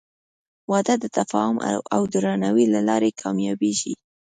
[0.71, 1.57] •واده د تفاهم
[1.95, 3.93] او درناوي له لارې کامیابېږي.